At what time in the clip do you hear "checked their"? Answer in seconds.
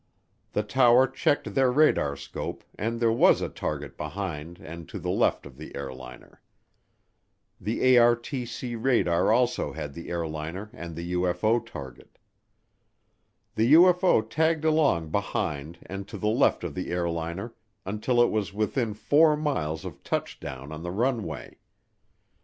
1.07-1.71